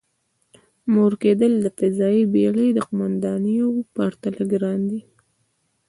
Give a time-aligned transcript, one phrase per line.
[0.93, 5.01] مور کېدل د فضايي بېړۍ د قوماندانېدو پرتله ګران دی.